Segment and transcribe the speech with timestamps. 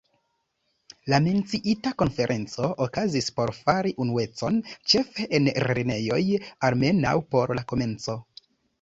[1.13, 4.59] La menciita konferenco okazis por fari unuecon
[4.95, 6.23] ĉefe en lernejoj,
[6.71, 8.23] almenaŭ por la komenco.